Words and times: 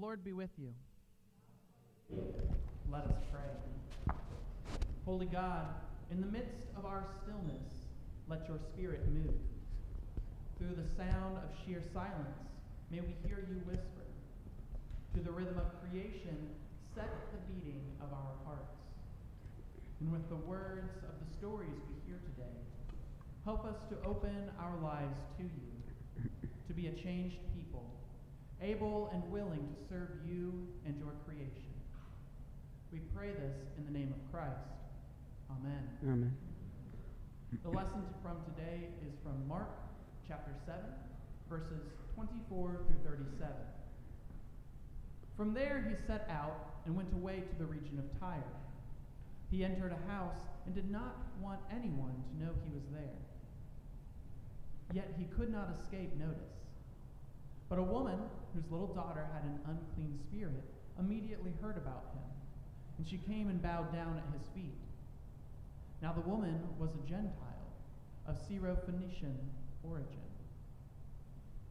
Lord 0.00 0.22
be 0.22 0.32
with 0.32 0.50
you. 0.56 0.72
Let 2.90 3.02
us 3.04 3.20
pray. 3.32 4.14
Holy 5.04 5.26
God, 5.26 5.66
in 6.10 6.20
the 6.20 6.26
midst 6.26 6.62
of 6.76 6.84
our 6.84 7.04
stillness, 7.22 7.66
let 8.28 8.46
your 8.46 8.58
spirit 8.58 9.02
move. 9.12 9.34
Through 10.56 10.76
the 10.76 10.88
sound 10.96 11.38
of 11.38 11.50
sheer 11.64 11.82
silence, 11.92 12.38
may 12.90 13.00
we 13.00 13.14
hear 13.26 13.44
you 13.50 13.56
whisper. 13.66 14.06
To 15.14 15.20
the 15.20 15.32
rhythm 15.32 15.58
of 15.58 15.66
creation, 15.90 16.50
set 16.94 17.10
the 17.32 17.52
beating 17.52 17.82
of 18.00 18.12
our 18.12 18.34
hearts. 18.44 18.78
And 20.00 20.12
with 20.12 20.28
the 20.28 20.36
words 20.36 20.96
of 21.02 21.14
the 21.26 21.34
stories 21.38 21.82
we 21.90 21.96
hear 22.06 22.20
today, 22.36 22.54
help 23.44 23.64
us 23.64 23.76
to 23.90 23.96
open 24.08 24.50
our 24.60 24.76
lives 24.80 25.18
to 25.38 25.42
you, 25.42 26.30
to 26.68 26.72
be 26.72 26.86
a 26.86 26.92
changed 26.92 27.38
people, 27.52 27.67
able 28.62 29.10
and 29.12 29.22
willing 29.30 29.68
to 29.68 29.88
serve 29.88 30.10
you 30.26 30.66
and 30.84 30.98
your 30.98 31.12
creation. 31.26 31.72
We 32.92 33.00
pray 33.14 33.28
this 33.32 33.56
in 33.76 33.84
the 33.84 33.96
name 33.96 34.12
of 34.12 34.32
Christ. 34.32 34.66
Amen. 35.50 35.88
Amen. 36.04 36.36
The 37.62 37.70
lesson 37.70 38.02
from 38.22 38.36
today 38.44 38.88
is 39.06 39.14
from 39.22 39.46
Mark 39.48 39.70
chapter 40.26 40.52
7, 40.66 40.80
verses 41.48 41.82
24 42.14 42.80
through 42.86 43.10
37. 43.10 43.50
From 45.36 45.54
there 45.54 45.86
he 45.88 45.94
set 46.06 46.28
out 46.30 46.80
and 46.84 46.96
went 46.96 47.12
away 47.14 47.42
to 47.48 47.58
the 47.58 47.64
region 47.64 47.98
of 47.98 48.20
Tyre. 48.20 48.42
He 49.50 49.64
entered 49.64 49.92
a 49.92 50.10
house 50.10 50.36
and 50.66 50.74
did 50.74 50.90
not 50.90 51.16
want 51.40 51.60
anyone 51.70 52.12
to 52.28 52.44
know 52.44 52.52
he 52.64 52.74
was 52.74 52.84
there. 52.92 53.16
Yet 54.92 55.14
he 55.16 55.24
could 55.24 55.50
not 55.50 55.70
escape 55.78 56.14
notice. 56.18 56.57
But 57.68 57.78
a 57.78 57.82
woman 57.82 58.18
whose 58.54 58.64
little 58.70 58.94
daughter 58.94 59.26
had 59.32 59.42
an 59.44 59.60
unclean 59.66 60.18
spirit 60.26 60.64
immediately 60.98 61.52
heard 61.60 61.76
about 61.76 62.04
him, 62.14 62.24
and 62.96 63.06
she 63.06 63.18
came 63.18 63.48
and 63.48 63.62
bowed 63.62 63.92
down 63.92 64.16
at 64.16 64.38
his 64.38 64.48
feet. 64.54 64.78
Now 66.00 66.12
the 66.12 66.28
woman 66.28 66.60
was 66.78 66.90
a 66.94 67.08
Gentile 67.08 67.68
of 68.26 68.36
Syrophoenician 68.36 69.36
origin. 69.82 70.28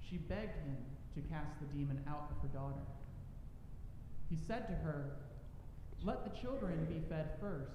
She 0.07 0.17
begged 0.17 0.57
him 0.57 0.77
to 1.15 1.21
cast 1.29 1.59
the 1.59 1.77
demon 1.77 2.01
out 2.07 2.31
of 2.31 2.41
her 2.41 2.57
daughter. 2.57 2.85
He 4.29 4.37
said 4.47 4.67
to 4.67 4.73
her, 4.73 5.17
Let 6.03 6.23
the 6.23 6.39
children 6.39 6.85
be 6.85 7.01
fed 7.09 7.31
first, 7.41 7.71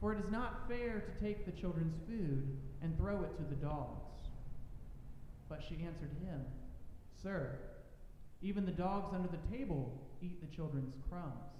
for 0.00 0.12
it 0.12 0.20
is 0.20 0.30
not 0.30 0.68
fair 0.68 1.00
to 1.00 1.24
take 1.24 1.46
the 1.46 1.52
children's 1.52 1.96
food 2.06 2.56
and 2.82 2.96
throw 2.96 3.22
it 3.22 3.36
to 3.36 3.42
the 3.44 3.56
dogs. 3.56 4.02
But 5.48 5.62
she 5.66 5.76
answered 5.84 6.10
him, 6.24 6.40
Sir, 7.22 7.58
even 8.42 8.64
the 8.64 8.72
dogs 8.72 9.14
under 9.14 9.28
the 9.28 9.56
table 9.56 10.00
eat 10.22 10.40
the 10.40 10.54
children's 10.54 10.94
crumbs. 11.08 11.50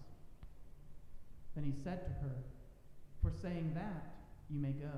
Then 1.54 1.64
he 1.64 1.72
said 1.84 2.04
to 2.04 2.12
her, 2.22 2.36
For 3.22 3.30
saying 3.30 3.72
that, 3.74 4.14
you 4.48 4.60
may 4.60 4.72
go. 4.72 4.92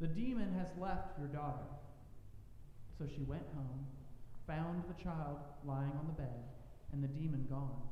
The 0.00 0.06
demon 0.06 0.54
has 0.58 0.68
left 0.78 1.18
your 1.18 1.28
daughter. 1.28 1.66
So 2.98 3.06
she 3.06 3.22
went 3.22 3.46
home, 3.54 3.86
found 4.46 4.84
the 4.88 5.02
child 5.02 5.38
lying 5.64 5.92
on 5.98 6.06
the 6.06 6.22
bed, 6.22 6.44
and 6.92 7.02
the 7.02 7.08
demon 7.08 7.46
gone. 7.50 7.82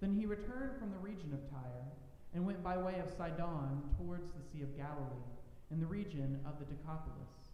Then 0.00 0.14
he 0.14 0.26
returned 0.26 0.78
from 0.78 0.90
the 0.90 0.98
region 0.98 1.32
of 1.32 1.50
Tyre 1.50 1.92
and 2.34 2.46
went 2.46 2.62
by 2.62 2.76
way 2.76 3.00
of 3.00 3.10
Sidon 3.16 3.82
towards 3.96 4.28
the 4.32 4.42
Sea 4.52 4.62
of 4.62 4.76
Galilee, 4.76 5.26
in 5.70 5.80
the 5.80 5.86
region 5.86 6.40
of 6.46 6.58
the 6.58 6.64
Decapolis. 6.64 7.47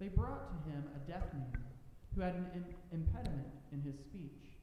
They 0.00 0.08
brought 0.08 0.50
to 0.50 0.70
him 0.70 0.84
a 0.94 1.10
deaf 1.10 1.32
man 1.32 1.64
who 2.14 2.20
had 2.20 2.34
an 2.34 2.64
impediment 2.92 3.48
in 3.72 3.80
his 3.82 3.98
speech, 3.98 4.58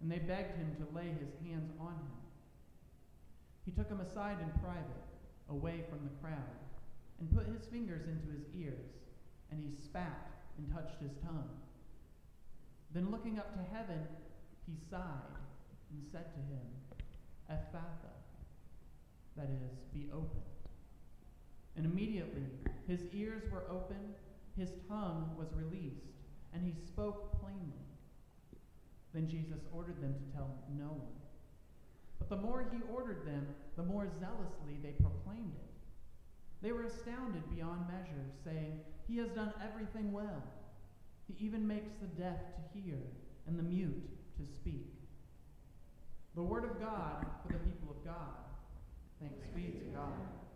and 0.00 0.10
they 0.10 0.18
begged 0.18 0.56
him 0.56 0.76
to 0.78 0.96
lay 0.96 1.08
his 1.08 1.30
hands 1.46 1.72
on 1.80 1.94
him. 1.94 2.18
He 3.64 3.72
took 3.72 3.88
him 3.88 4.00
aside 4.00 4.38
in 4.40 4.60
private, 4.60 5.04
away 5.50 5.84
from 5.88 6.00
the 6.04 6.14
crowd, 6.22 6.58
and 7.20 7.34
put 7.34 7.46
his 7.46 7.66
fingers 7.66 8.06
into 8.06 8.32
his 8.32 8.46
ears, 8.56 8.90
and 9.50 9.62
he 9.62 9.70
spat 9.84 10.30
and 10.56 10.72
touched 10.72 11.00
his 11.00 11.12
tongue. 11.24 11.50
Then 12.92 13.10
looking 13.10 13.38
up 13.38 13.54
to 13.54 13.76
heaven, 13.76 14.00
he 14.66 14.74
sighed 14.90 15.38
and 15.90 16.02
said 16.10 16.32
to 16.34 16.40
him, 16.40 16.66
Ephphatha, 17.50 18.14
that 19.36 19.48
is, 19.48 19.78
be 19.92 20.08
open. 20.12 20.42
And 21.76 21.86
immediately 21.86 22.44
his 22.86 23.00
ears 23.12 23.42
were 23.50 23.64
opened, 23.70 24.14
his 24.58 24.70
tongue 24.88 25.30
was 25.38 25.48
released, 25.54 26.10
and 26.52 26.62
he 26.62 26.72
spoke 26.86 27.40
plainly. 27.40 27.86
Then 29.14 29.28
Jesus 29.28 29.60
ordered 29.72 30.02
them 30.02 30.14
to 30.14 30.36
tell 30.36 30.50
no 30.76 30.88
one. 30.88 31.18
But 32.18 32.28
the 32.28 32.36
more 32.36 32.66
he 32.72 32.78
ordered 32.92 33.24
them, 33.24 33.46
the 33.76 33.82
more 33.84 34.08
zealously 34.18 34.78
they 34.82 34.90
proclaimed 34.90 35.54
it. 35.54 35.68
They 36.60 36.72
were 36.72 36.84
astounded 36.84 37.48
beyond 37.54 37.86
measure, 37.86 38.26
saying, 38.44 38.80
He 39.06 39.16
has 39.18 39.28
done 39.30 39.52
everything 39.64 40.12
well. 40.12 40.42
He 41.28 41.46
even 41.46 41.66
makes 41.66 41.92
the 42.00 42.08
deaf 42.20 42.40
to 42.56 42.78
hear 42.80 42.98
and 43.46 43.58
the 43.58 43.62
mute 43.62 44.08
to 44.36 44.54
speak. 44.54 44.86
The 46.34 46.42
word 46.42 46.64
of 46.64 46.80
God 46.80 47.26
for 47.46 47.52
the 47.52 47.58
people 47.60 47.90
of 47.90 48.04
God. 48.04 48.34
Thanks 49.20 49.46
be 49.54 49.62
to 49.62 49.84
God. 49.94 50.47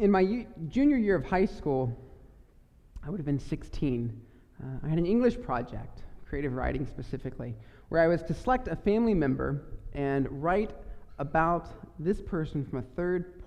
In 0.00 0.10
my 0.10 0.46
junior 0.68 0.96
year 0.96 1.14
of 1.14 1.26
high 1.26 1.44
school, 1.44 1.94
I 3.04 3.10
would 3.10 3.20
have 3.20 3.26
been 3.26 3.38
16. 3.38 4.18
Uh, 4.58 4.66
I 4.82 4.88
had 4.88 4.96
an 4.96 5.04
English 5.04 5.38
project, 5.42 6.04
creative 6.26 6.54
writing 6.54 6.86
specifically, 6.86 7.54
where 7.90 8.00
I 8.00 8.06
was 8.06 8.22
to 8.22 8.32
select 8.32 8.68
a 8.68 8.76
family 8.76 9.12
member 9.12 9.62
and 9.92 10.26
write 10.42 10.70
about 11.18 11.68
this 11.98 12.22
person 12.22 12.64
from 12.64 12.78
a 12.78 12.82
third, 12.96 13.42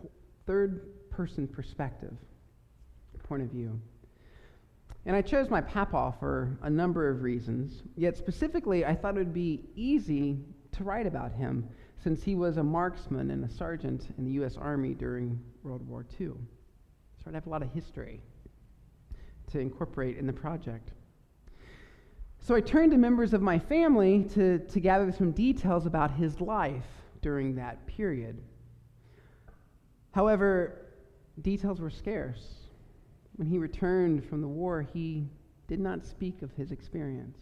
third 0.45 1.09
person 1.09 1.47
perspective, 1.47 2.13
point 3.23 3.41
of 3.41 3.49
view. 3.49 3.81
And 5.07 5.15
I 5.15 5.23
chose 5.23 5.49
my 5.49 5.59
papa 5.59 6.13
for 6.19 6.55
a 6.61 6.69
number 6.69 7.09
of 7.09 7.23
reasons, 7.23 7.81
yet 7.97 8.15
specifically, 8.15 8.85
I 8.85 8.93
thought 8.93 9.15
it 9.15 9.17
would 9.17 9.33
be 9.33 9.63
easy 9.75 10.37
to 10.73 10.83
write 10.83 11.07
about 11.07 11.31
him 11.31 11.67
since 12.03 12.21
he 12.21 12.35
was 12.35 12.57
a 12.57 12.63
marksman 12.63 13.31
and 13.31 13.45
a 13.45 13.49
sergeant 13.49 14.07
in 14.17 14.25
the 14.25 14.31
U.S. 14.31 14.57
Army 14.57 14.93
during 14.93 15.39
World 15.63 15.87
War 15.87 16.05
II. 16.19 16.27
So 16.27 17.27
I'd 17.27 17.33
have 17.33 17.47
a 17.47 17.49
lot 17.49 17.61
of 17.61 17.71
history 17.71 18.19
to 19.51 19.59
incorporate 19.59 20.17
in 20.17 20.27
the 20.27 20.33
project. 20.33 20.91
So 22.41 22.55
I 22.55 22.61
turned 22.61 22.91
to 22.91 22.97
members 22.97 23.33
of 23.33 23.41
my 23.41 23.57
family 23.57 24.25
to, 24.33 24.59
to 24.59 24.79
gather 24.81 25.13
some 25.13 25.31
details 25.31 25.85
about 25.85 26.11
his 26.11 26.41
life 26.41 26.83
during 27.21 27.55
that 27.55 27.85
period. 27.87 28.41
However, 30.11 30.81
details 31.41 31.79
were 31.79 31.89
scarce. 31.89 32.43
When 33.37 33.47
he 33.47 33.57
returned 33.57 34.25
from 34.25 34.41
the 34.41 34.47
war, 34.47 34.81
he 34.81 35.29
did 35.69 35.79
not 35.79 36.05
speak 36.05 36.41
of 36.41 36.51
his 36.51 36.73
experience. 36.73 37.37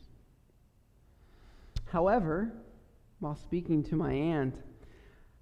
However, 1.86 2.54
while 3.22 3.36
speaking 3.36 3.84
to 3.84 3.96
my 3.96 4.12
aunt, 4.12 4.56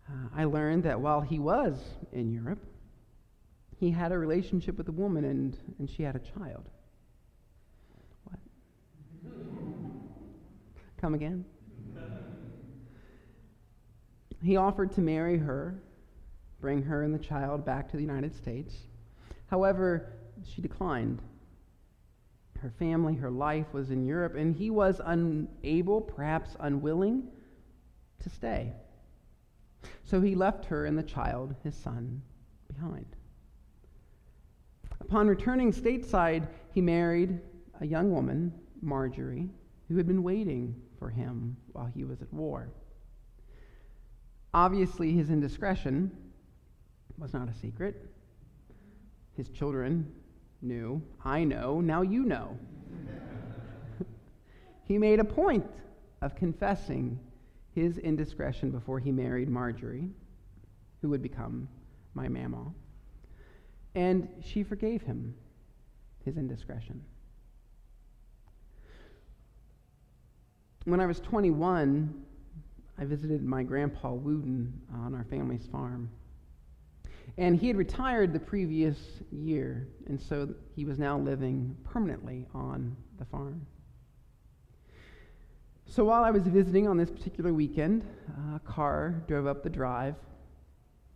uh, 0.08 0.28
I 0.36 0.44
learned 0.44 0.84
that 0.84 1.00
while 1.00 1.22
he 1.22 1.40
was 1.40 1.80
in 2.12 2.30
Europe, 2.30 2.60
he 3.78 3.90
had 3.90 4.12
a 4.12 4.18
relationship 4.18 4.78
with 4.78 4.90
a 4.90 4.92
woman 4.92 5.24
and, 5.24 5.58
and 5.80 5.90
she 5.90 6.04
had 6.04 6.18
a 6.18 6.20
child. 6.20 6.70
What? 8.26 8.40
Come 11.00 11.14
again? 11.14 11.46
He 14.44 14.58
offered 14.58 14.92
to 14.94 15.02
marry 15.02 15.38
her, 15.38 15.82
bring 16.60 16.84
her 16.84 17.04
and 17.04 17.14
the 17.14 17.20
child 17.20 17.66
back 17.66 17.90
to 17.92 17.98
the 17.98 18.04
United 18.04 18.36
States. 18.36 18.76
However, 19.48 20.14
she 20.44 20.62
declined. 20.62 21.22
Her 22.60 22.74
family, 22.78 23.16
her 23.16 23.32
life 23.32 23.68
was 23.72 23.90
in 23.90 24.06
Europe, 24.06 24.36
and 24.36 24.54
he 24.54 24.70
was 24.70 25.00
unable, 25.06 26.02
perhaps 26.02 26.58
unwilling, 26.60 27.30
to 28.20 28.30
stay. 28.30 28.74
So 30.04 30.22
he 30.22 30.36
left 30.36 30.66
her 30.66 30.86
and 30.86 30.98
the 30.98 31.04
child, 31.04 31.56
his 31.64 31.76
son, 31.76 32.22
behind. 32.68 33.16
Upon 35.02 35.28
returning 35.28 35.72
stateside, 35.72 36.48
he 36.74 36.82
married 36.82 37.40
a 37.80 37.86
young 37.86 38.12
woman, 38.12 38.54
Marjorie, 38.82 39.50
who 39.88 39.98
had 39.98 40.08
been 40.08 40.24
waiting 40.24 40.76
for 40.98 41.10
him 41.10 41.56
while 41.72 41.86
he 41.86 42.04
was 42.04 42.22
at 42.22 42.32
war. 42.34 42.70
Obviously, 44.54 45.14
his 45.14 45.30
indiscretion 45.30 46.12
was 47.18 47.34
not 47.34 47.50
a 47.50 47.54
secret. 47.54 48.06
His 49.36 49.50
children 49.50 50.12
knew. 50.62 51.02
I 51.24 51.44
know. 51.44 51.82
Now 51.82 52.02
you 52.02 52.24
know. 52.24 52.58
he 54.84 54.98
made 54.98 55.20
a 55.20 55.24
point 55.24 55.66
of 56.22 56.36
confessing 56.36 57.20
his 57.80 57.98
indiscretion 57.98 58.72
before 58.72 59.00
he 59.00 59.12
married 59.12 59.48
Marjorie, 59.48 60.10
who 61.02 61.10
would 61.10 61.22
become 61.22 61.68
my 62.14 62.28
mama. 62.28 62.66
And 63.96 64.28
she 64.44 64.64
forgave 64.64 65.02
him 65.02 65.34
his 66.26 66.38
indiscretion. 66.38 67.02
when 70.86 71.00
I 71.00 71.06
was 71.06 71.20
21, 71.20 72.26
I 72.98 73.06
visited 73.06 73.44
my 73.44 73.62
grandpa 73.62 74.12
Wooten 74.12 74.74
on 74.94 75.14
our 75.14 75.24
family's 75.26 75.68
farm. 75.72 76.10
And 77.38 77.56
he 77.56 77.68
had 77.68 77.78
retired 77.78 78.34
the 78.34 78.40
previous 78.40 78.98
year, 79.32 79.88
and 80.08 80.20
so 80.20 80.50
he 80.76 80.86
was 80.86 80.98
now 80.98 81.18
living 81.20 81.78
permanently 81.84 82.48
on 82.56 82.96
the 83.20 83.26
farm. 83.26 83.66
So 85.92 86.04
while 86.04 86.24
I 86.24 86.30
was 86.30 86.44
visiting 86.44 86.88
on 86.88 86.98
this 86.98 87.10
particular 87.10 87.52
weekend, 87.52 88.06
a 88.54 88.60
car 88.60 89.24
drove 89.28 89.48
up 89.48 89.64
the 89.64 89.72
drive, 89.72 90.14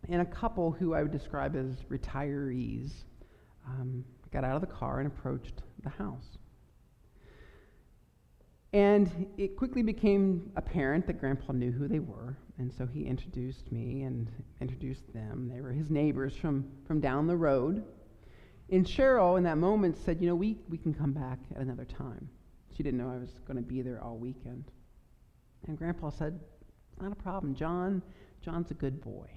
and 0.10 0.20
a 0.20 0.26
couple 0.26 0.72
who 0.72 0.96
I 0.96 1.04
would 1.04 1.12
describe 1.12 1.56
as 1.56 1.84
retirees 1.92 2.92
um, 3.68 4.04
got 4.32 4.44
out 4.44 4.56
of 4.56 4.62
the 4.62 4.76
car 4.76 4.98
and 4.98 5.06
approached 5.06 5.62
the 5.84 5.92
house. 5.92 6.40
And 8.74 9.28
it 9.38 9.58
quickly 9.58 9.84
became 9.84 10.52
apparent 10.56 11.06
that 11.06 11.20
Grandpa 11.20 11.54
knew 11.54 11.72
who 11.72 11.88
they 11.88 12.00
were, 12.00 12.36
and 12.58 12.74
so 12.74 12.88
he 12.88 13.04
introduced 13.04 13.72
me 13.72 14.02
and 14.02 14.28
introduced 14.60 15.14
them. 15.14 15.52
They 15.54 15.62
were 15.62 15.72
his 15.72 15.92
neighbors 15.92 16.36
from, 16.36 16.66
from 16.88 17.00
down 17.00 17.28
the 17.28 17.38
road. 17.38 17.84
And 18.72 18.88
Cheryl, 18.88 19.38
in 19.38 19.44
that 19.44 19.60
moment, 19.60 20.00
said, 20.04 20.20
You 20.20 20.30
know, 20.30 20.36
we, 20.36 20.58
we 20.68 20.80
can 20.80 20.96
come 20.96 21.14
back 21.14 21.38
at 21.56 21.62
another 21.62 21.86
time. 21.86 22.28
She 22.76 22.84
didn't 22.84 23.00
know 23.00 23.10
I 23.10 23.18
was 23.18 23.40
going 23.46 23.58
to 23.58 23.64
be 23.64 23.82
there 23.82 24.02
all 24.02 24.18
weekend. 24.18 24.66
And 25.68 25.78
Grandpa 25.78 26.10
said, 26.10 26.40
Not 27.02 27.12
a 27.12 27.16
problem. 27.16 27.56
John, 27.56 28.02
John's 28.42 28.72
a 28.72 28.74
good 28.74 29.02
boy. 29.02 29.28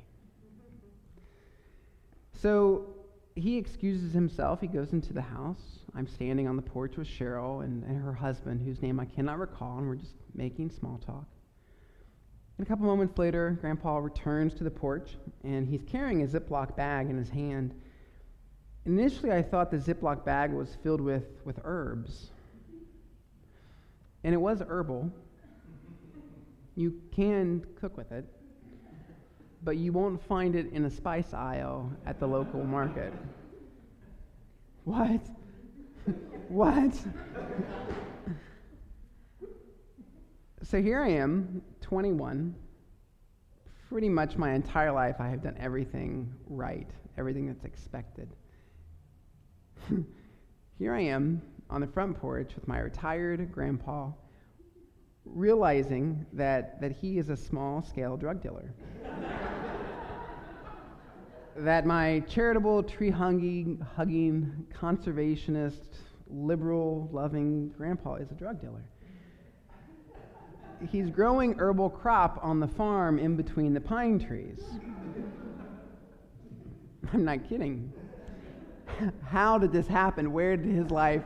So 2.33 2.87
he 3.35 3.57
excuses 3.57 4.13
himself. 4.13 4.61
He 4.61 4.67
goes 4.67 4.93
into 4.93 5.13
the 5.13 5.23
house. 5.23 5.81
I'm 5.95 6.07
standing 6.07 6.49
on 6.49 6.57
the 6.57 6.63
porch 6.63 6.97
with 6.97 7.07
Cheryl 7.07 7.65
and, 7.65 7.85
and 7.85 8.03
her 8.03 8.13
husband, 8.13 8.63
whose 8.63 8.83
name 8.83 8.99
I 8.99 9.05
cannot 9.05 9.39
recall, 9.39 9.79
and 9.79 9.87
we're 9.87 9.97
just 9.97 10.15
making 10.35 10.71
small 10.71 10.99
talk. 10.99 11.27
And 12.59 12.67
a 12.67 12.69
couple 12.69 12.87
moments 12.87 13.19
later, 13.19 13.59
Grandpa 13.61 13.99
returns 13.99 14.55
to 14.55 14.65
the 14.65 14.71
porch, 14.71 15.17
and 15.45 15.69
he's 15.69 15.83
carrying 15.83 16.23
a 16.23 16.27
Ziploc 16.27 16.75
bag 16.77 17.11
in 17.11 17.19
his 17.19 17.29
hand. 17.29 17.75
Initially, 18.87 19.33
I 19.33 19.43
thought 19.43 19.71
the 19.71 19.77
Ziploc 19.77 20.25
bag 20.25 20.53
was 20.53 20.77
filled 20.83 21.03
with, 21.03 21.25
with 21.45 21.61
herbs. 21.65 22.31
And 24.27 24.35
it 24.35 24.39
was 24.39 24.61
herbal. 24.61 25.11
You 26.75 27.01
can 27.15 27.65
cook 27.81 27.97
with 27.97 28.13
it 28.13 28.27
but 29.67 29.77
you 29.77 29.93
won't 29.93 30.23
find 30.23 30.55
it 30.55 30.73
in 30.73 30.85
a 30.85 30.91
spice 30.91 31.35
aisle 31.35 31.93
at 32.07 32.21
the 32.21 32.27
local 32.27 32.63
market. 32.63 33.13
What? 34.85 35.29
what? 36.49 36.95
so 40.63 40.81
here 40.81 41.03
I 41.03 41.09
am, 41.09 41.63
21. 41.81 42.55
Pretty 43.89 44.09
much 44.09 44.37
my 44.37 44.53
entire 44.53 44.93
life, 44.93 45.17
I 45.19 45.29
have 45.29 45.43
done 45.43 45.57
everything 45.59 46.33
right, 46.47 46.89
everything 47.19 47.49
that's 47.49 47.65
expected. 47.65 48.29
here 50.79 50.95
I 50.95 51.01
am 51.01 51.43
on 51.69 51.81
the 51.81 51.87
front 51.87 52.19
porch 52.19 52.55
with 52.55 52.67
my 52.69 52.79
retired 52.79 53.53
grandpa, 53.53 54.11
realizing 55.25 56.25
that, 56.33 56.81
that 56.81 56.93
he 56.93 57.19
is 57.19 57.29
a 57.29 57.37
small 57.37 57.83
scale 57.83 58.17
drug 58.17 58.43
dealer 58.43 58.73
that 61.57 61.87
my 61.87 62.21
charitable, 62.29 62.83
tree 62.83 63.11
hugging, 63.11 63.85
hugging, 63.97 64.67
conservationist, 64.73 65.99
liberal, 66.29 67.09
loving 67.13 67.69
grandpa 67.77 68.17
is 68.17 68.31
a 68.31 68.35
drug 68.35 68.61
dealer. 68.61 68.85
He's 70.91 71.09
growing 71.09 71.59
herbal 71.59 71.91
crop 71.91 72.39
on 72.43 72.61
the 72.61 72.69
farm 72.69 73.19
in 73.19 73.37
between 73.37 73.73
the 73.73 73.81
pine 73.81 74.19
trees. 74.19 74.63
I'm 77.13 77.25
not 77.25 77.49
kidding. 77.49 77.93
How 79.27 79.59
did 79.59 79.73
this 79.73 79.87
happen? 79.87 80.33
Where 80.33 80.57
did 80.57 80.75
his 80.75 80.91
life 80.91 81.25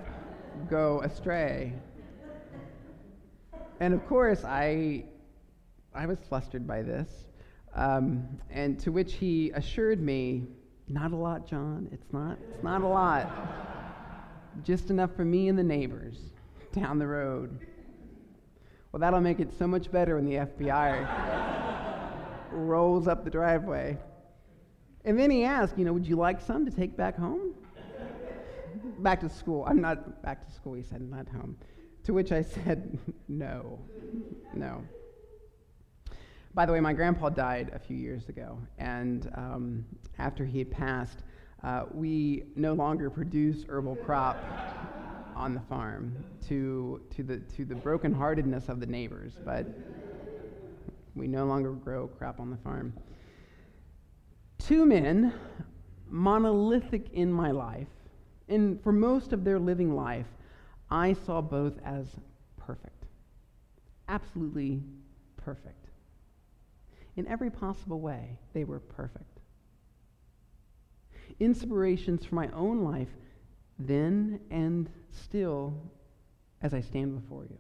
go 0.68 1.00
astray? 1.02 1.72
And 3.80 3.94
of 3.94 4.06
course, 4.06 4.44
I, 4.44 5.04
I 5.94 6.06
was 6.06 6.18
flustered 6.28 6.66
by 6.66 6.82
this. 6.82 7.08
Um, 7.74 8.26
and 8.50 8.78
to 8.80 8.92
which 8.92 9.14
he 9.14 9.50
assured 9.54 10.00
me, 10.00 10.46
Not 10.88 11.12
a 11.12 11.16
lot, 11.16 11.46
John. 11.46 11.88
It's 11.92 12.12
not, 12.12 12.38
it's 12.52 12.62
not 12.62 12.82
a 12.82 12.86
lot. 12.86 13.30
Just 14.64 14.90
enough 14.90 15.14
for 15.14 15.24
me 15.24 15.48
and 15.48 15.58
the 15.58 15.62
neighbors 15.62 16.18
down 16.72 16.98
the 16.98 17.06
road. 17.06 17.58
Well, 18.92 19.00
that'll 19.00 19.20
make 19.20 19.38
it 19.38 19.56
so 19.56 19.66
much 19.68 19.90
better 19.92 20.16
when 20.16 20.24
the 20.26 20.34
FBI 20.34 21.06
rolls 22.50 23.06
up 23.06 23.24
the 23.24 23.30
driveway. 23.30 23.96
And 25.04 25.18
then 25.18 25.30
he 25.30 25.44
asked, 25.44 25.78
You 25.78 25.84
know, 25.84 25.92
would 25.92 26.06
you 26.06 26.16
like 26.16 26.40
some 26.40 26.64
to 26.66 26.70
take 26.70 26.96
back 26.96 27.16
home? 27.16 27.54
Back 29.02 29.20
to 29.20 29.28
school. 29.28 29.64
I'm 29.66 29.80
not 29.80 30.22
back 30.22 30.46
to 30.46 30.52
school, 30.52 30.74
he 30.74 30.82
said, 30.82 31.00
not 31.00 31.28
home. 31.28 31.56
To 32.04 32.12
which 32.12 32.32
I 32.32 32.42
said, 32.42 32.98
No, 33.28 33.78
no. 34.54 34.82
By 36.52 36.66
the 36.66 36.72
way, 36.72 36.80
my 36.80 36.92
grandpa 36.92 37.28
died 37.28 37.70
a 37.72 37.78
few 37.78 37.96
years 37.96 38.28
ago, 38.28 38.58
and 38.78 39.30
um, 39.36 39.84
after 40.18 40.44
he 40.44 40.58
had 40.58 40.70
passed, 40.70 41.18
uh, 41.62 41.84
we 41.92 42.44
no 42.56 42.72
longer 42.72 43.08
produce 43.08 43.64
herbal 43.68 43.96
crop 43.96 44.36
on 45.36 45.54
the 45.54 45.60
farm 45.60 46.12
to, 46.48 47.00
to, 47.14 47.22
the, 47.22 47.38
to 47.38 47.64
the 47.64 47.74
brokenheartedness 47.74 48.68
of 48.68 48.80
the 48.80 48.86
neighbors, 48.86 49.34
but 49.44 49.66
we 51.14 51.28
no 51.28 51.44
longer 51.44 51.70
grow 51.70 52.08
crop 52.08 52.40
on 52.40 52.50
the 52.50 52.56
farm. 52.56 52.92
Two 54.58 54.84
men, 54.84 55.32
monolithic 56.08 57.10
in 57.12 57.32
my 57.32 57.50
life, 57.52 57.88
and 58.50 58.82
for 58.82 58.92
most 58.92 59.32
of 59.32 59.44
their 59.44 59.58
living 59.58 59.94
life, 59.94 60.26
I 60.90 61.12
saw 61.12 61.40
both 61.40 61.74
as 61.84 62.06
perfect. 62.56 63.04
Absolutely 64.08 64.82
perfect. 65.36 65.88
In 67.16 67.26
every 67.28 67.50
possible 67.50 68.00
way, 68.00 68.38
they 68.52 68.64
were 68.64 68.80
perfect. 68.80 69.40
Inspirations 71.38 72.24
for 72.24 72.34
my 72.34 72.48
own 72.48 72.82
life 72.82 73.08
then 73.78 74.40
and 74.50 74.90
still 75.10 75.74
as 76.60 76.74
I 76.74 76.80
stand 76.80 77.20
before 77.20 77.44
you. 77.44 77.58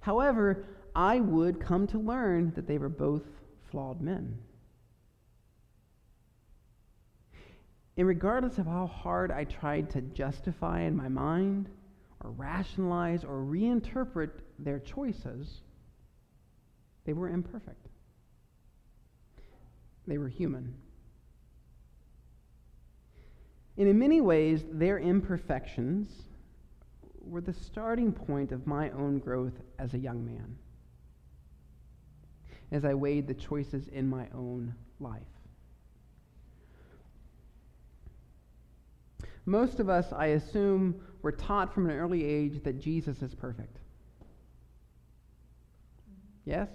However, 0.00 0.64
I 0.94 1.20
would 1.20 1.60
come 1.60 1.86
to 1.88 1.98
learn 1.98 2.52
that 2.54 2.66
they 2.66 2.78
were 2.78 2.88
both 2.88 3.22
flawed 3.70 4.00
men. 4.00 4.38
And 7.96 8.06
regardless 8.06 8.58
of 8.58 8.66
how 8.66 8.86
hard 8.86 9.30
I 9.30 9.44
tried 9.44 9.90
to 9.90 10.00
justify 10.00 10.82
in 10.82 10.96
my 10.96 11.08
mind, 11.08 11.68
or 12.22 12.30
rationalize, 12.30 13.24
or 13.24 13.42
reinterpret 13.42 14.30
their 14.58 14.78
choices, 14.78 15.60
they 17.04 17.12
were 17.12 17.28
imperfect. 17.28 17.88
They 20.06 20.18
were 20.18 20.28
human. 20.28 20.74
And 23.76 23.88
in 23.88 23.98
many 23.98 24.20
ways, 24.20 24.64
their 24.70 24.98
imperfections 24.98 26.10
were 27.20 27.40
the 27.40 27.52
starting 27.52 28.12
point 28.12 28.52
of 28.52 28.66
my 28.66 28.90
own 28.90 29.18
growth 29.18 29.60
as 29.78 29.94
a 29.94 29.98
young 29.98 30.24
man, 30.24 30.56
as 32.70 32.84
I 32.84 32.94
weighed 32.94 33.26
the 33.26 33.34
choices 33.34 33.88
in 33.88 34.08
my 34.08 34.28
own 34.34 34.74
life. 34.98 35.31
Most 39.44 39.80
of 39.80 39.88
us, 39.88 40.12
I 40.12 40.26
assume, 40.26 41.00
were 41.22 41.32
taught 41.32 41.74
from 41.74 41.88
an 41.88 41.96
early 41.96 42.24
age 42.24 42.62
that 42.64 42.78
Jesus 42.80 43.22
is 43.22 43.34
perfect. 43.34 43.78
Yes? 46.44 46.68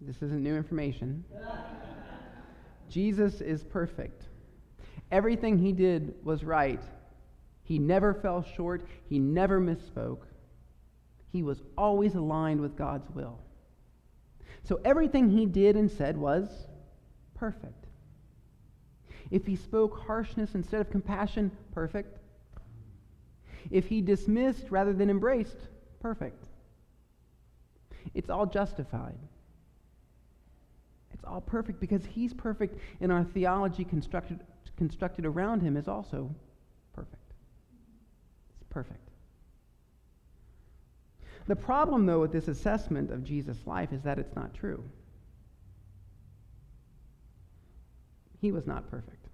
This 0.00 0.22
isn't 0.22 0.42
new 0.42 0.56
information. 0.56 1.24
Jesus 2.88 3.40
is 3.40 3.64
perfect. 3.64 4.24
Everything 5.10 5.58
he 5.58 5.72
did 5.72 6.14
was 6.22 6.44
right. 6.44 6.82
He 7.62 7.78
never 7.78 8.14
fell 8.14 8.42
short. 8.42 8.86
He 9.08 9.18
never 9.18 9.60
misspoke. 9.60 10.22
He 11.32 11.42
was 11.42 11.62
always 11.76 12.14
aligned 12.14 12.60
with 12.60 12.76
God's 12.76 13.10
will. 13.10 13.40
So 14.62 14.80
everything 14.84 15.30
he 15.30 15.46
did 15.46 15.76
and 15.76 15.90
said 15.90 16.16
was 16.16 16.66
perfect. 17.34 17.85
If 19.30 19.46
he 19.46 19.56
spoke 19.56 20.00
harshness 20.06 20.54
instead 20.54 20.80
of 20.80 20.90
compassion, 20.90 21.50
perfect. 21.72 22.18
If 23.70 23.86
he 23.86 24.00
dismissed 24.00 24.70
rather 24.70 24.92
than 24.92 25.10
embraced, 25.10 25.68
perfect. 26.00 26.46
It's 28.14 28.30
all 28.30 28.46
justified. 28.46 29.18
It's 31.12 31.24
all 31.24 31.40
perfect 31.40 31.80
because 31.80 32.04
he's 32.04 32.32
perfect, 32.32 32.78
and 33.00 33.10
our 33.10 33.24
theology 33.24 33.84
constructed, 33.84 34.40
constructed 34.76 35.26
around 35.26 35.60
him 35.60 35.76
is 35.76 35.88
also 35.88 36.34
perfect. 36.92 37.32
It's 38.60 38.68
perfect. 38.70 39.00
The 41.46 41.56
problem, 41.56 42.06
though, 42.06 42.20
with 42.20 42.32
this 42.32 42.48
assessment 42.48 43.10
of 43.10 43.24
Jesus' 43.24 43.66
life 43.66 43.92
is 43.92 44.02
that 44.02 44.18
it's 44.18 44.34
not 44.34 44.52
true. 44.52 44.82
He 48.40 48.52
was 48.52 48.66
not 48.66 48.90
perfect. 48.90 49.26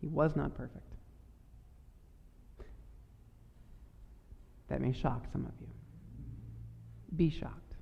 He 0.00 0.06
was 0.06 0.36
not 0.36 0.54
perfect. 0.54 0.94
That 4.68 4.80
may 4.80 4.92
shock 4.92 5.26
some 5.32 5.44
of 5.44 5.52
you. 5.60 5.68
Be 7.14 7.30
shocked. 7.30 7.74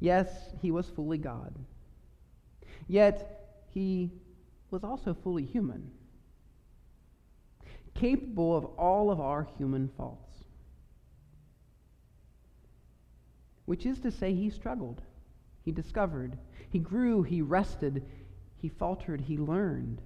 Yes, 0.00 0.28
he 0.60 0.70
was 0.70 0.88
fully 0.88 1.18
God. 1.18 1.54
Yet, 2.88 3.66
he 3.70 4.10
was 4.70 4.84
also 4.84 5.14
fully 5.14 5.44
human, 5.44 5.90
capable 7.94 8.56
of 8.56 8.64
all 8.64 9.10
of 9.10 9.20
our 9.20 9.46
human 9.56 9.88
faults. 9.96 10.44
Which 13.64 13.86
is 13.86 13.98
to 14.00 14.10
say, 14.10 14.34
he 14.34 14.50
struggled, 14.50 15.00
he 15.64 15.72
discovered, 15.72 16.38
he 16.68 16.78
grew, 16.78 17.22
he 17.22 17.40
rested, 17.40 18.04
he 18.56 18.68
faltered, 18.68 19.22
he 19.22 19.38
learned, 19.38 20.02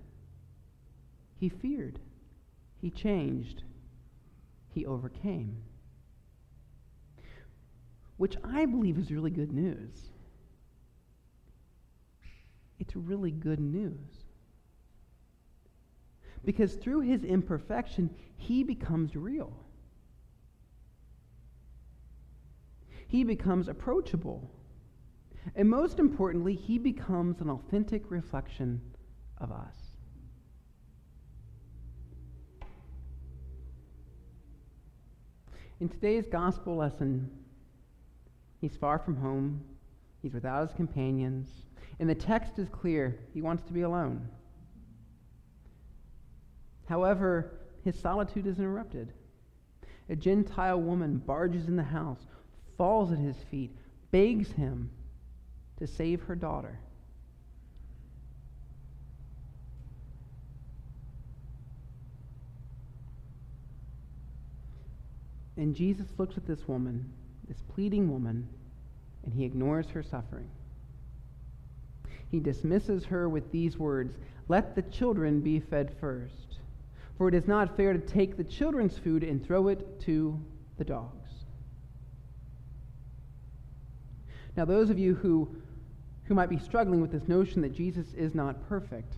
he 1.37 1.49
feared, 1.49 1.99
he 2.81 2.91
changed, 2.91 3.65
he 4.71 4.87
overcame. 4.87 5.57
Which 8.17 8.37
I 8.43 8.67
believe 8.67 8.99
is 8.99 9.11
really 9.11 9.31
good 9.31 9.53
news. 9.53 10.11
It's 12.79 12.95
really 12.95 13.31
good 13.31 13.61
news. 13.61 14.25
Because 16.45 16.75
through 16.75 17.01
his 17.01 17.25
imperfection, 17.25 18.11
he 18.37 18.63
becomes 18.63 19.17
real. 19.17 19.53
He 23.09 23.25
becomes 23.25 23.69
approachable. 23.69 24.51
And 25.55 25.69
most 25.69 25.99
importantly, 25.99 26.55
he 26.55 26.79
becomes 26.79 27.41
an 27.41 27.51
authentic 27.51 28.11
reflection 28.11 28.81
of 29.39 29.53
us. 29.53 29.77
In 35.81 35.89
today's 35.89 36.27
gospel 36.27 36.77
lesson, 36.77 37.31
he's 38.61 38.77
far 38.77 38.99
from 38.99 39.17
home, 39.17 39.63
he's 40.21 40.35
without 40.35 40.67
his 40.67 40.77
companions, 40.77 41.49
and 42.01 42.11
the 42.11 42.15
text 42.15 42.59
is 42.59 42.69
clear 42.69 43.19
he 43.33 43.43
wants 43.43 43.63
to 43.65 43.73
be 43.73 43.83
alone. 43.83 44.29
However, 46.89 47.61
his 47.85 47.99
solitude 47.99 48.47
is 48.47 48.59
interrupted. 48.59 49.13
A 50.09 50.17
Gentile 50.17 50.81
woman 50.81 51.19
barges 51.19 51.69
in 51.69 51.77
the 51.77 51.83
house, 51.83 52.27
falls 52.77 53.13
at 53.13 53.19
his 53.19 53.37
feet, 53.51 53.77
begs 54.11 54.53
him 54.53 54.91
to 55.79 55.87
save 55.87 56.23
her 56.23 56.35
daughter. 56.35 56.79
And 65.57 65.75
Jesus 65.75 66.07
looks 66.19 66.37
at 66.37 66.47
this 66.47 66.69
woman, 66.69 67.13
this 67.49 67.63
pleading 67.75 68.11
woman, 68.11 68.49
and 69.25 69.35
he 69.35 69.45
ignores 69.45 69.89
her 69.91 70.05
suffering. 70.05 70.49
He 72.31 72.39
dismisses 72.39 73.05
her 73.07 73.29
with 73.29 73.51
these 73.51 73.77
words 73.77 74.17
Let 74.49 74.75
the 74.75 74.83
children 74.83 75.41
be 75.41 75.59
fed 75.59 75.95
first, 76.01 76.59
for 77.17 77.29
it 77.29 77.35
is 77.35 77.49
not 77.49 77.77
fair 77.77 77.93
to 77.93 77.99
take 77.99 78.37
the 78.37 78.45
children's 78.45 78.97
food 78.99 79.25
and 79.25 79.45
throw 79.45 79.69
it 79.69 80.01
to 80.03 80.41
the 80.77 80.85
dogs. 80.85 81.29
Now, 84.57 84.65
those 84.65 84.91
of 84.91 84.99
you 84.99 85.15
who, 85.15 85.55
who 86.29 86.35
might 86.35 86.51
be 86.51 86.59
struggling 86.59 87.01
with 87.01 87.11
this 87.11 87.27
notion 87.27 87.63
that 87.63 87.73
Jesus 87.73 88.13
is 88.15 88.35
not 88.35 88.69
perfect, 88.69 89.15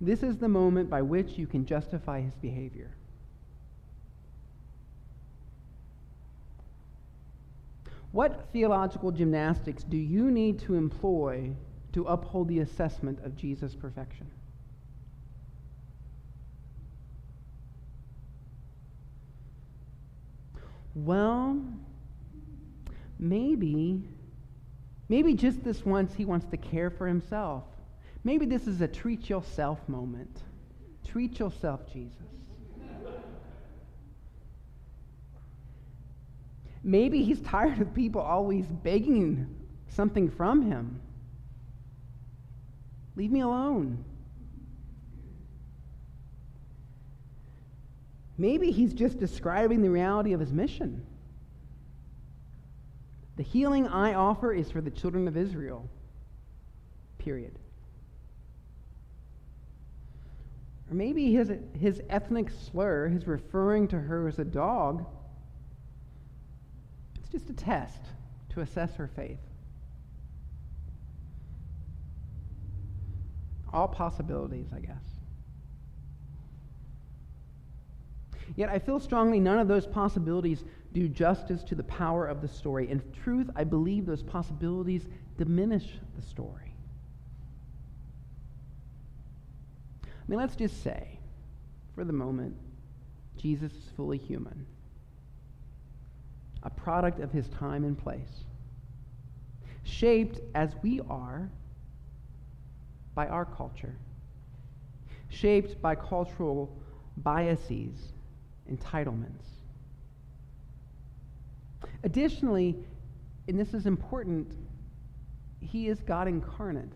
this 0.00 0.22
is 0.22 0.38
the 0.38 0.48
moment 0.48 0.88
by 0.88 1.02
which 1.02 1.36
you 1.36 1.46
can 1.46 1.66
justify 1.66 2.20
his 2.20 2.34
behavior. 2.36 2.90
What 8.12 8.48
theological 8.52 9.10
gymnastics 9.10 9.82
do 9.82 9.96
you 9.96 10.30
need 10.30 10.60
to 10.60 10.76
employ 10.76 11.50
to 11.94 12.04
uphold 12.04 12.48
the 12.48 12.60
assessment 12.60 13.18
of 13.24 13.36
Jesus' 13.36 13.74
perfection? 13.74 14.30
Well, 20.94 21.60
maybe, 23.18 24.02
maybe 25.12 25.34
just 25.34 25.62
this 25.62 25.84
once 25.84 26.14
he 26.14 26.24
wants 26.24 26.46
to 26.46 26.56
care 26.56 26.88
for 26.88 27.06
himself. 27.06 27.64
Maybe 28.24 28.46
this 28.46 28.66
is 28.66 28.80
a 28.80 28.88
treat 28.88 29.28
yourself 29.28 29.86
moment. 29.86 30.38
Treat 31.06 31.38
yourself, 31.38 31.80
Jesus. 31.92 32.16
Maybe 36.82 37.22
he's 37.24 37.42
tired 37.42 37.78
of 37.82 37.92
people 37.92 38.22
always 38.22 38.64
begging 38.64 39.54
something 39.86 40.30
from 40.30 40.62
him. 40.62 41.02
Leave 43.14 43.30
me 43.30 43.40
alone. 43.40 44.02
Maybe 48.38 48.70
he's 48.70 48.94
just 48.94 49.20
describing 49.20 49.82
the 49.82 49.90
reality 49.90 50.32
of 50.32 50.40
his 50.40 50.54
mission. 50.54 51.04
The 53.36 53.42
healing 53.42 53.86
I 53.86 54.14
offer 54.14 54.52
is 54.52 54.70
for 54.70 54.80
the 54.80 54.90
children 54.90 55.26
of 55.26 55.36
Israel. 55.36 55.88
Period. 57.18 57.58
Or 60.90 60.94
maybe 60.94 61.32
his, 61.32 61.50
his 61.78 62.02
ethnic 62.10 62.50
slur, 62.50 63.08
his 63.08 63.26
referring 63.26 63.88
to 63.88 63.98
her 63.98 64.28
as 64.28 64.38
a 64.38 64.44
dog, 64.44 65.06
it's 67.18 67.30
just 67.30 67.48
a 67.48 67.54
test 67.54 68.02
to 68.50 68.60
assess 68.60 68.94
her 68.96 69.08
faith. 69.08 69.38
All 73.72 73.88
possibilities, 73.88 74.66
I 74.76 74.80
guess. 74.80 74.96
Yet 78.54 78.68
I 78.68 78.78
feel 78.78 79.00
strongly 79.00 79.40
none 79.40 79.58
of 79.58 79.68
those 79.68 79.86
possibilities 79.86 80.62
do 80.92 81.08
justice 81.08 81.62
to 81.64 81.74
the 81.74 81.82
power 81.84 82.26
of 82.26 82.40
the 82.40 82.48
story. 82.48 82.90
In 82.90 83.02
truth, 83.24 83.48
I 83.56 83.64
believe 83.64 84.06
those 84.06 84.22
possibilities 84.22 85.08
diminish 85.38 85.98
the 86.16 86.22
story. 86.22 86.74
I 90.04 90.24
mean, 90.28 90.38
let's 90.38 90.56
just 90.56 90.82
say, 90.82 91.18
for 91.94 92.04
the 92.04 92.12
moment, 92.12 92.54
Jesus 93.36 93.72
is 93.72 93.84
fully 93.96 94.18
human, 94.18 94.66
a 96.62 96.70
product 96.70 97.20
of 97.20 97.32
his 97.32 97.48
time 97.48 97.84
and 97.84 97.98
place, 97.98 98.44
shaped 99.82 100.40
as 100.54 100.74
we 100.82 101.00
are 101.08 101.50
by 103.14 103.26
our 103.26 103.44
culture, 103.44 103.96
shaped 105.28 105.80
by 105.82 105.94
cultural 105.94 106.70
biases, 107.16 108.12
entitlements. 108.70 109.61
Additionally, 112.04 112.76
and 113.48 113.58
this 113.58 113.74
is 113.74 113.86
important, 113.86 114.52
he 115.60 115.88
is 115.88 116.00
God 116.00 116.28
incarnate, 116.28 116.92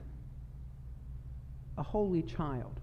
a 1.78 1.82
holy 1.82 2.22
child. 2.22 2.80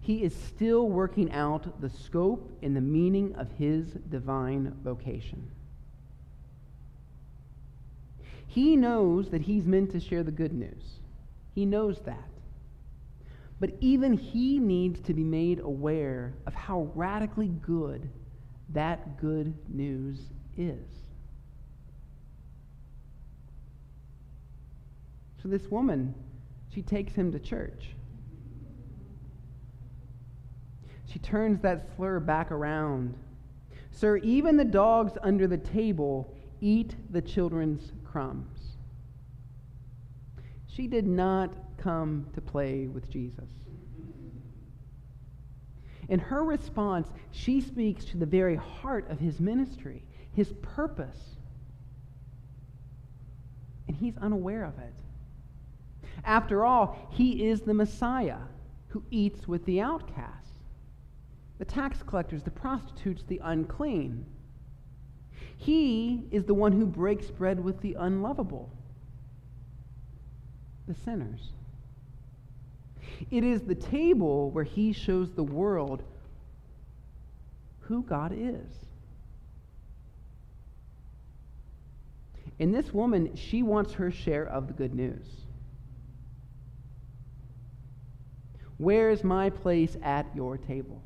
He 0.00 0.22
is 0.22 0.34
still 0.34 0.88
working 0.88 1.32
out 1.32 1.80
the 1.80 1.88
scope 1.88 2.58
and 2.62 2.76
the 2.76 2.80
meaning 2.80 3.34
of 3.36 3.50
his 3.52 3.86
divine 4.10 4.74
vocation. 4.82 5.50
He 8.46 8.76
knows 8.76 9.30
that 9.30 9.42
he's 9.42 9.66
meant 9.66 9.90
to 9.92 10.00
share 10.00 10.22
the 10.22 10.30
good 10.30 10.52
news. 10.52 11.00
He 11.54 11.64
knows 11.64 12.00
that. 12.00 12.28
But 13.58 13.70
even 13.80 14.12
he 14.12 14.58
needs 14.58 15.00
to 15.00 15.14
be 15.14 15.24
made 15.24 15.58
aware 15.58 16.34
of 16.46 16.54
how 16.54 16.90
radically 16.94 17.48
good 17.48 18.10
that 18.70 19.18
good 19.18 19.54
news 19.68 20.20
is. 20.56 20.88
So 25.42 25.48
this 25.48 25.70
woman, 25.70 26.14
she 26.72 26.82
takes 26.82 27.12
him 27.12 27.30
to 27.32 27.38
church. 27.38 27.90
She 31.06 31.18
turns 31.18 31.60
that 31.60 31.86
slur 31.94 32.18
back 32.18 32.50
around. 32.50 33.14
Sir, 33.92 34.16
even 34.18 34.56
the 34.56 34.64
dogs 34.64 35.12
under 35.22 35.46
the 35.46 35.58
table 35.58 36.34
eat 36.60 36.96
the 37.10 37.22
children's 37.22 37.92
crumbs. 38.04 38.58
She 40.66 40.86
did 40.88 41.06
not 41.06 41.54
come 41.76 42.26
to 42.34 42.40
play 42.40 42.88
with 42.88 43.08
Jesus. 43.10 43.48
In 46.08 46.18
her 46.18 46.42
response, 46.42 47.08
she 47.30 47.60
speaks 47.60 48.04
to 48.06 48.16
the 48.16 48.26
very 48.26 48.56
heart 48.56 49.08
of 49.10 49.20
his 49.20 49.40
ministry, 49.40 50.04
his 50.34 50.52
purpose. 50.62 51.36
And 53.88 53.96
he's 53.96 54.16
unaware 54.18 54.64
of 54.64 54.78
it. 54.78 54.94
After 56.24 56.64
all, 56.64 57.08
he 57.10 57.46
is 57.46 57.60
the 57.60 57.74
Messiah 57.74 58.38
who 58.88 59.02
eats 59.10 59.46
with 59.46 59.64
the 59.64 59.80
outcasts, 59.80 60.52
the 61.58 61.64
tax 61.64 62.02
collectors, 62.02 62.42
the 62.42 62.50
prostitutes, 62.50 63.22
the 63.26 63.40
unclean. 63.42 64.24
He 65.56 66.24
is 66.30 66.44
the 66.44 66.54
one 66.54 66.72
who 66.72 66.86
breaks 66.86 67.26
bread 67.26 67.62
with 67.62 67.80
the 67.80 67.94
unlovable, 67.94 68.70
the 70.86 70.94
sinners. 70.94 71.50
It 73.30 73.44
is 73.44 73.62
the 73.62 73.74
table 73.74 74.50
where 74.50 74.64
he 74.64 74.92
shows 74.92 75.32
the 75.32 75.44
world 75.44 76.02
who 77.80 78.02
God 78.02 78.32
is. 78.34 78.84
And 82.58 82.74
this 82.74 82.92
woman, 82.92 83.34
she 83.34 83.62
wants 83.62 83.94
her 83.94 84.10
share 84.10 84.46
of 84.46 84.68
the 84.68 84.72
good 84.72 84.94
news. 84.94 85.26
Where's 88.78 89.24
my 89.24 89.50
place 89.50 89.96
at 90.02 90.26
your 90.34 90.56
table? 90.58 91.02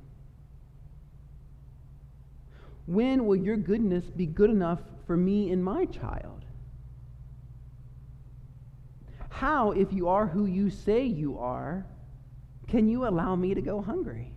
When 2.86 3.26
will 3.26 3.36
your 3.36 3.56
goodness 3.56 4.04
be 4.04 4.26
good 4.26 4.50
enough 4.50 4.80
for 5.06 5.16
me 5.16 5.50
and 5.50 5.62
my 5.62 5.84
child? 5.86 6.44
How, 9.28 9.72
if 9.72 9.92
you 9.92 10.08
are 10.08 10.26
who 10.26 10.46
you 10.46 10.70
say 10.70 11.04
you 11.04 11.38
are, 11.38 11.86
can 12.66 12.88
you 12.88 13.06
allow 13.06 13.36
me 13.36 13.54
to 13.54 13.60
go 13.60 13.80
hungry? 13.80 14.32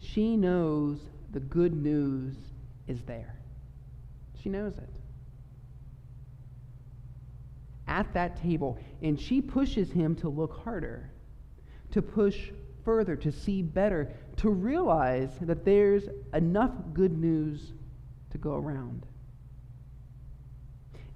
She 0.00 0.36
knows 0.36 1.00
the 1.34 1.40
good 1.40 1.74
news 1.74 2.36
is 2.86 3.02
there. 3.02 3.34
She 4.40 4.48
knows 4.48 4.78
it. 4.78 4.88
At 7.88 8.14
that 8.14 8.40
table, 8.40 8.78
and 9.02 9.20
she 9.20 9.42
pushes 9.42 9.90
him 9.90 10.14
to 10.16 10.28
look 10.28 10.60
harder, 10.62 11.10
to 11.90 12.00
push 12.00 12.50
further, 12.84 13.16
to 13.16 13.32
see 13.32 13.62
better, 13.62 14.12
to 14.36 14.48
realize 14.48 15.30
that 15.40 15.64
there's 15.64 16.04
enough 16.32 16.72
good 16.92 17.18
news 17.18 17.72
to 18.30 18.38
go 18.38 18.54
around. 18.54 19.04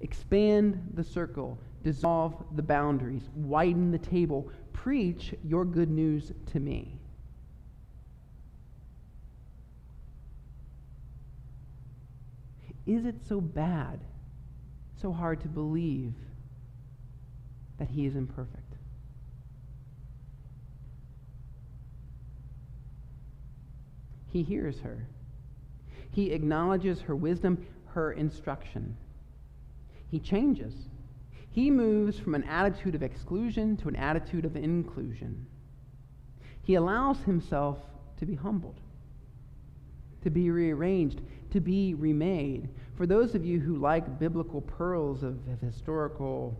Expand 0.01 0.91
the 0.95 1.03
circle, 1.03 1.57
dissolve 1.81 2.35
the 2.55 2.63
boundaries, 2.63 3.29
widen 3.35 3.89
the 3.89 3.97
table, 3.97 4.51
preach 4.73 5.33
your 5.45 5.63
good 5.63 5.89
news 5.89 6.33
to 6.47 6.59
me. 6.59 6.98
Is 12.89 13.05
it 13.05 13.17
so 13.27 13.39
bad, 13.39 13.99
so 14.99 15.11
hard 15.11 15.41
to 15.41 15.47
believe 15.47 16.15
that 17.77 17.87
he 17.87 18.07
is 18.07 18.15
imperfect? 18.15 18.73
He 24.31 24.41
hears 24.41 24.79
her. 24.79 25.05
He 26.09 26.31
acknowledges 26.31 27.01
her 27.01 27.15
wisdom, 27.15 27.63
her 27.89 28.11
instruction. 28.13 28.97
He 30.09 30.19
changes. 30.19 30.73
He 31.51 31.69
moves 31.69 32.17
from 32.17 32.33
an 32.33 32.43
attitude 32.45 32.95
of 32.95 33.03
exclusion 33.03 33.77
to 33.77 33.87
an 33.87 33.97
attitude 33.97 34.45
of 34.45 34.55
inclusion. 34.55 35.45
He 36.63 36.73
allows 36.73 37.19
himself 37.19 37.77
to 38.17 38.25
be 38.25 38.33
humbled, 38.33 38.79
to 40.23 40.31
be 40.31 40.49
rearranged, 40.49 41.21
to 41.51 41.59
be 41.59 41.93
remade. 41.93 42.69
For 42.95 43.05
those 43.05 43.35
of 43.35 43.45
you 43.45 43.59
who 43.59 43.77
like 43.77 44.19
biblical 44.19 44.61
pearls 44.61 45.23
of, 45.23 45.39
of 45.47 45.59
historical 45.61 46.57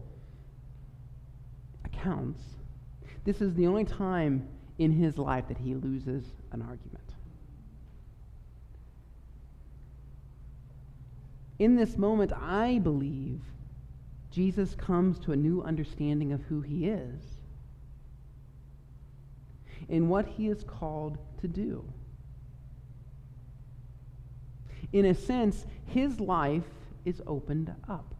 accounts, 1.86 2.42
this 3.24 3.42
is 3.42 3.54
the 3.54 3.68
only 3.68 3.86
time 3.86 4.48
in 4.78 4.92
his 4.92 5.18
life 5.18 5.48
that 5.48 5.58
he 5.58 5.76
loses 5.76 6.24
an 6.52 6.62
argument. 6.62 7.04
In 11.60 11.76
this 11.76 11.98
moment, 11.98 12.32
I 12.34 12.80
believe 12.80 13.42
Jesus 14.32 14.76
comes 14.76 15.20
to 15.20 15.34
a 15.34 15.36
new 15.36 15.62
understanding 15.62 16.32
of 16.32 16.42
who 16.44 16.62
he 16.62 16.88
is 16.88 17.22
and 19.90 20.10
what 20.10 20.26
he 20.26 20.48
is 20.48 20.64
called 20.64 21.18
to 21.42 21.48
do. 21.48 21.84
In 24.92 25.06
a 25.06 25.14
sense, 25.14 25.66
his 25.86 26.20
life 26.20 26.64
is 27.06 27.22
opened 27.28 27.74
up. 27.88 28.16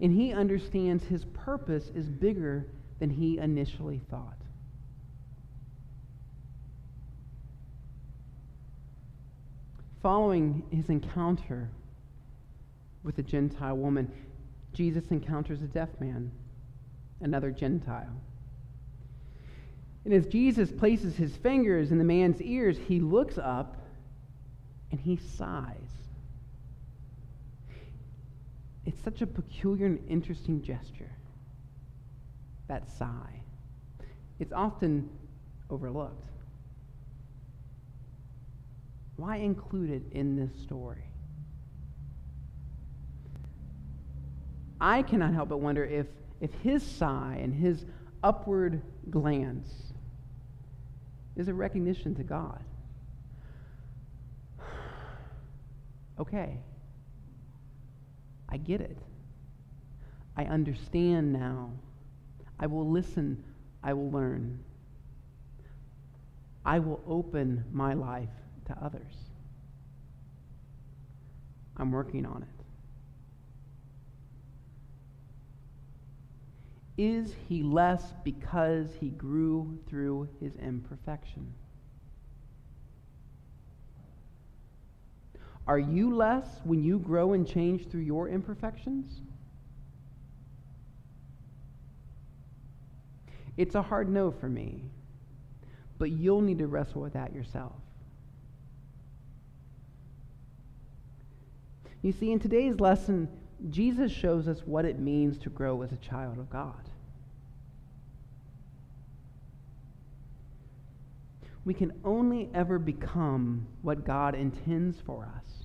And 0.00 0.12
he 0.12 0.32
understands 0.32 1.04
his 1.04 1.24
purpose 1.24 1.90
is 1.94 2.08
bigger 2.08 2.66
than 3.00 3.10
he 3.10 3.38
initially 3.38 4.00
thought. 4.10 4.36
Following 10.02 10.62
his 10.70 10.88
encounter 10.88 11.68
with 13.02 13.18
a 13.18 13.22
Gentile 13.22 13.76
woman, 13.76 14.10
Jesus 14.72 15.10
encounters 15.10 15.60
a 15.60 15.66
deaf 15.66 15.88
man, 15.98 16.30
another 17.20 17.50
Gentile. 17.50 18.20
And 20.04 20.14
as 20.14 20.26
Jesus 20.26 20.70
places 20.70 21.16
his 21.16 21.36
fingers 21.36 21.90
in 21.90 21.98
the 21.98 22.04
man's 22.04 22.40
ears, 22.40 22.78
he 22.86 23.00
looks 23.00 23.38
up 23.38 23.76
and 24.90 25.00
he 25.00 25.16
sighs. 25.16 25.74
It's 28.86 29.02
such 29.02 29.20
a 29.20 29.26
peculiar 29.26 29.86
and 29.86 30.00
interesting 30.08 30.62
gesture, 30.62 31.10
that 32.68 32.90
sigh. 32.90 33.42
It's 34.38 34.52
often 34.52 35.10
overlooked. 35.68 36.30
Why 39.16 39.36
include 39.36 39.90
it 39.90 40.02
in 40.12 40.36
this 40.36 40.62
story? 40.62 41.04
I 44.80 45.02
cannot 45.02 45.34
help 45.34 45.48
but 45.48 45.58
wonder 45.58 45.84
if, 45.84 46.06
if 46.40 46.52
his 46.62 46.82
sigh 46.82 47.38
and 47.42 47.52
his 47.52 47.84
upward 48.22 48.80
glance 49.10 49.92
is 51.36 51.48
a 51.48 51.54
recognition 51.54 52.14
to 52.14 52.22
God. 52.22 52.62
Okay, 56.18 56.58
I 58.48 58.56
get 58.56 58.80
it. 58.80 58.98
I 60.36 60.44
understand 60.44 61.32
now. 61.32 61.70
I 62.58 62.66
will 62.66 62.88
listen. 62.90 63.44
I 63.82 63.92
will 63.92 64.10
learn. 64.10 64.58
I 66.64 66.80
will 66.80 67.00
open 67.06 67.64
my 67.72 67.94
life 67.94 68.28
to 68.66 68.76
others. 68.82 69.14
I'm 71.76 71.92
working 71.92 72.26
on 72.26 72.42
it. 72.42 72.48
Is 77.00 77.32
he 77.48 77.62
less 77.62 78.12
because 78.24 78.88
he 78.98 79.10
grew 79.10 79.78
through 79.88 80.28
his 80.40 80.56
imperfection? 80.56 81.54
Are 85.68 85.78
you 85.78 86.16
less 86.16 86.46
when 86.64 86.82
you 86.82 86.98
grow 86.98 87.34
and 87.34 87.46
change 87.46 87.88
through 87.88 88.00
your 88.00 88.26
imperfections? 88.26 89.20
It's 93.58 93.74
a 93.74 93.82
hard 93.82 94.08
no 94.08 94.30
for 94.30 94.48
me, 94.48 94.84
but 95.98 96.10
you'll 96.10 96.40
need 96.40 96.58
to 96.58 96.66
wrestle 96.66 97.02
with 97.02 97.12
that 97.12 97.34
yourself. 97.34 97.74
You 102.00 102.12
see, 102.12 102.32
in 102.32 102.38
today's 102.38 102.80
lesson, 102.80 103.28
Jesus 103.68 104.10
shows 104.10 104.48
us 104.48 104.62
what 104.64 104.86
it 104.86 104.98
means 104.98 105.36
to 105.38 105.50
grow 105.50 105.82
as 105.82 105.92
a 105.92 105.96
child 105.96 106.38
of 106.38 106.48
God. 106.48 106.88
We 111.66 111.74
can 111.74 111.92
only 112.04 112.48
ever 112.54 112.78
become 112.78 113.66
what 113.82 114.06
God 114.06 114.34
intends 114.34 114.98
for 115.04 115.28
us 115.36 115.57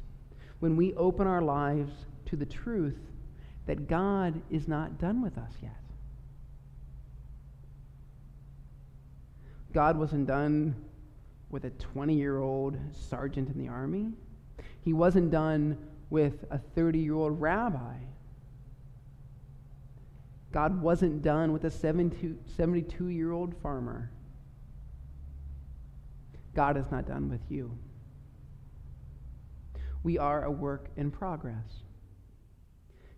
when 0.63 0.77
we 0.77 0.93
open 0.93 1.27
our 1.27 1.41
lives 1.41 1.91
to 2.25 2.37
the 2.37 2.45
truth 2.45 2.95
that 3.65 3.85
God 3.85 4.41
is 4.49 4.65
not 4.65 4.97
done 4.97 5.21
with 5.21 5.37
us 5.37 5.51
yet. 5.61 5.75
God 9.73 9.97
wasn't 9.97 10.25
done 10.25 10.73
with 11.49 11.65
a 11.65 11.69
20 11.69 12.15
year 12.15 12.39
old 12.39 12.77
sergeant 12.93 13.49
in 13.49 13.57
the 13.61 13.67
army. 13.67 14.13
He 14.79 14.93
wasn't 14.93 15.31
done 15.31 15.77
with 16.09 16.45
a 16.49 16.59
30 16.59 16.97
year 16.97 17.15
old 17.15 17.41
rabbi. 17.41 17.95
God 20.53 20.81
wasn't 20.81 21.21
done 21.21 21.51
with 21.51 21.65
a 21.65 21.71
72 21.71 23.07
year 23.09 23.31
old 23.33 23.53
farmer. 23.61 24.09
God 26.55 26.77
is 26.77 26.85
not 26.89 27.05
done 27.05 27.29
with 27.29 27.41
you. 27.49 27.77
We 30.03 30.17
are 30.17 30.43
a 30.43 30.51
work 30.51 30.89
in 30.97 31.11
progress, 31.11 31.83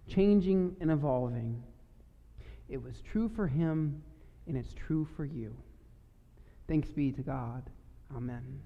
changing 0.08 0.76
and 0.80 0.92
evolving. 0.92 1.64
It 2.70 2.82
was 2.82 3.02
true 3.12 3.30
for 3.36 3.48
him, 3.48 4.02
and 4.48 4.56
it's 4.56 4.74
true 4.74 5.08
for 5.16 5.26
you. 5.26 5.56
Thanks 6.68 6.90
be 6.90 7.12
to 7.12 7.22
God. 7.22 7.70
Amen. 8.16 8.60